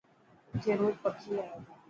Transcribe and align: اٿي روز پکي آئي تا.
اٿي 0.53 0.71
روز 0.79 0.95
پکي 1.01 1.29
آئي 1.41 1.49
تا. 1.65 1.71